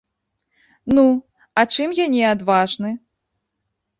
[0.95, 1.03] Ну,
[1.61, 2.91] а чым я не адважны?